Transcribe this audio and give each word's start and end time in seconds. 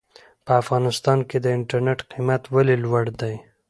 په 0.45 0.51
افغانستان 0.61 1.19
کې 1.29 1.37
د 1.41 1.47
انټرنېټ 1.57 1.99
قيمت 2.11 2.41
ولې 2.55 2.75
لوړ 2.83 3.05
دی؟ 3.21 3.35